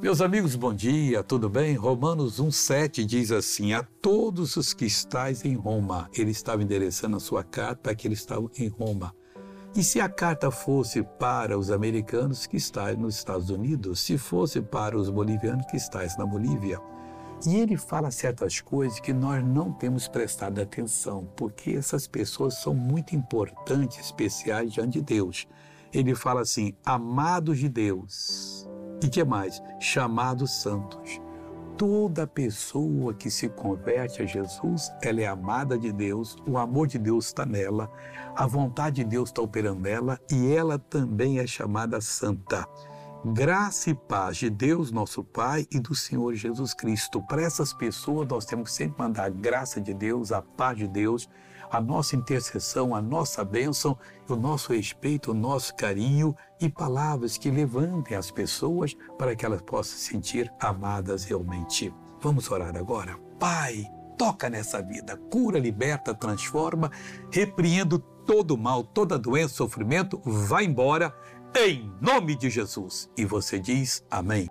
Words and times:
Meus 0.00 0.20
amigos, 0.20 0.54
bom 0.54 0.72
dia, 0.72 1.24
tudo 1.24 1.50
bem? 1.50 1.74
Romanos 1.74 2.40
1,7 2.40 3.04
diz 3.04 3.32
assim: 3.32 3.72
A 3.72 3.82
todos 3.82 4.54
os 4.54 4.72
que 4.72 4.84
estáis 4.84 5.44
em 5.44 5.56
Roma, 5.56 6.08
ele 6.16 6.30
estava 6.30 6.62
endereçando 6.62 7.16
a 7.16 7.20
sua 7.20 7.42
carta 7.42 7.92
que 7.96 8.06
eles 8.06 8.20
estavam 8.20 8.48
em 8.56 8.68
Roma. 8.68 9.12
E 9.74 9.82
se 9.82 10.00
a 10.00 10.08
carta 10.08 10.52
fosse 10.52 11.02
para 11.02 11.58
os 11.58 11.68
americanos 11.68 12.46
que 12.46 12.56
estão 12.56 12.96
nos 12.96 13.16
Estados 13.16 13.50
Unidos, 13.50 13.98
se 13.98 14.16
fosse 14.16 14.60
para 14.60 14.96
os 14.96 15.10
bolivianos 15.10 15.66
que 15.66 15.76
estão 15.76 16.00
na 16.16 16.24
Bolívia? 16.24 16.80
E 17.44 17.56
ele 17.56 17.76
fala 17.76 18.12
certas 18.12 18.60
coisas 18.60 19.00
que 19.00 19.12
nós 19.12 19.44
não 19.44 19.72
temos 19.72 20.06
prestado 20.06 20.60
atenção, 20.60 21.28
porque 21.34 21.72
essas 21.72 22.06
pessoas 22.06 22.54
são 22.62 22.72
muito 22.72 23.16
importantes, 23.16 23.98
especiais 23.98 24.72
diante 24.72 25.00
de 25.00 25.02
Deus. 25.02 25.48
Ele 25.92 26.14
fala 26.14 26.42
assim: 26.42 26.72
amados 26.84 27.58
de 27.58 27.68
Deus 27.68 28.67
e 29.02 29.08
que 29.08 29.22
mais? 29.24 29.62
Chamados 29.80 30.50
santos. 30.62 31.20
Toda 31.76 32.26
pessoa 32.26 33.14
que 33.14 33.30
se 33.30 33.48
converte 33.48 34.20
a 34.20 34.26
Jesus, 34.26 34.92
ela 35.00 35.20
é 35.20 35.26
amada 35.26 35.78
de 35.78 35.92
Deus, 35.92 36.36
o 36.44 36.58
amor 36.58 36.88
de 36.88 36.98
Deus 36.98 37.26
está 37.26 37.46
nela, 37.46 37.88
a 38.34 38.46
vontade 38.46 38.96
de 38.96 39.04
Deus 39.04 39.28
está 39.28 39.40
operando 39.42 39.80
nela 39.80 40.18
e 40.28 40.52
ela 40.52 40.78
também 40.78 41.38
é 41.38 41.46
chamada 41.46 42.00
santa. 42.00 42.66
Graça 43.24 43.90
e 43.90 43.94
paz 43.94 44.36
de 44.36 44.50
Deus, 44.50 44.90
nosso 44.90 45.22
Pai, 45.22 45.66
e 45.72 45.78
do 45.78 45.94
Senhor 45.94 46.34
Jesus 46.34 46.72
Cristo. 46.72 47.20
Para 47.22 47.42
essas 47.42 47.72
pessoas, 47.72 48.28
nós 48.28 48.44
temos 48.44 48.70
que 48.70 48.76
sempre 48.76 49.00
mandar 49.00 49.24
a 49.24 49.28
graça 49.28 49.80
de 49.80 49.92
Deus, 49.92 50.32
a 50.32 50.40
paz 50.40 50.78
de 50.78 50.86
Deus, 50.88 51.28
a 51.70 51.80
nossa 51.80 52.16
intercessão, 52.16 52.94
a 52.94 53.00
nossa 53.00 53.44
bênção, 53.44 53.96
o 54.28 54.36
nosso 54.36 54.72
respeito, 54.72 55.30
o 55.30 55.34
nosso 55.34 55.74
carinho 55.74 56.34
e 56.60 56.68
palavras 56.68 57.38
que 57.38 57.50
levantem 57.50 58.16
as 58.16 58.30
pessoas 58.30 58.96
para 59.16 59.34
que 59.34 59.44
elas 59.44 59.62
possam 59.62 59.96
se 59.96 60.04
sentir 60.10 60.52
amadas 60.60 61.24
realmente. 61.24 61.92
Vamos 62.20 62.50
orar 62.50 62.76
agora? 62.76 63.16
Pai, 63.38 63.86
toca 64.16 64.50
nessa 64.50 64.82
vida, 64.82 65.16
cura, 65.30 65.58
liberta, 65.58 66.14
transforma, 66.14 66.90
repreendo 67.30 67.98
todo 67.98 68.58
mal, 68.58 68.82
toda 68.82 69.18
doença, 69.18 69.54
sofrimento, 69.54 70.20
vai 70.24 70.64
embora 70.64 71.14
em 71.56 71.90
nome 72.00 72.36
de 72.36 72.50
Jesus. 72.50 73.08
E 73.16 73.24
você 73.24 73.58
diz 73.58 74.04
amém. 74.10 74.48